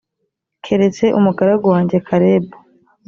[0.63, 2.55] keretse umugaragu wanjye kalebu